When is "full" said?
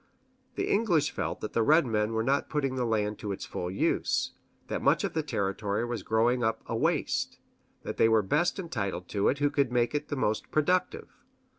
3.45-3.69